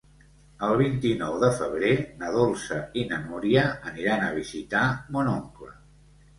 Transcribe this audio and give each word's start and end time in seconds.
El 0.67 0.71
vint-i-nou 0.79 1.35
de 1.43 1.49
febrer 1.59 1.91
na 2.23 2.33
Dolça 2.37 2.79
i 3.03 3.05
na 3.13 3.21
Núria 3.29 3.69
aniran 3.93 4.27
a 4.27 4.35
visitar 4.41 4.85
mon 5.15 5.35
oncle. 5.39 5.75